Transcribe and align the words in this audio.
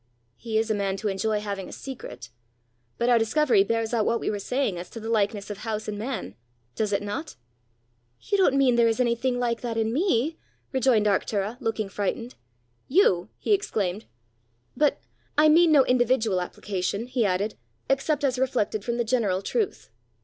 "He 0.35 0.57
is 0.57 0.71
a 0.71 0.73
man 0.73 0.97
to 0.97 1.09
enjoy 1.09 1.41
having 1.41 1.69
a 1.69 1.71
secret! 1.71 2.31
But 2.97 3.07
our 3.07 3.19
discovery 3.19 3.63
bears 3.63 3.93
out 3.93 4.03
what 4.03 4.19
we 4.19 4.31
were 4.31 4.39
saying 4.39 4.79
as 4.79 4.89
to 4.89 4.99
the 4.99 5.11
likeness 5.11 5.51
of 5.51 5.59
house 5.59 5.87
and 5.87 5.95
man 5.95 6.33
does 6.73 6.91
it 6.91 7.03
not?" 7.03 7.35
"You 8.19 8.35
don't 8.39 8.55
mean 8.57 8.77
there 8.77 8.87
is 8.87 8.99
anything 8.99 9.37
like 9.37 9.61
that 9.61 9.77
in 9.77 9.93
me?" 9.93 10.39
rejoined 10.71 11.05
Arctura, 11.05 11.55
looking 11.61 11.87
frightened. 11.87 12.33
"You!" 12.87 13.29
he 13.37 13.53
exclaimed." 13.53 14.05
But 14.83 15.03
I 15.37 15.49
mean 15.49 15.71
no 15.71 15.85
individual 15.85 16.41
application," 16.41 17.05
he 17.05 17.23
added, 17.23 17.53
"except 17.87 18.23
as 18.23 18.39
reflected 18.39 18.83
from 18.83 18.97
the 18.97 19.03
general 19.05 19.43
truth. 19.43 19.91